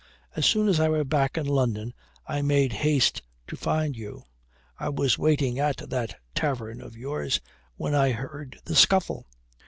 [0.35, 1.93] As soon as I was back in London
[2.25, 4.23] I made haste to find you.
[4.79, 7.39] I was waiting at that tavern of yours
[7.75, 9.27] when I heard the scuffle.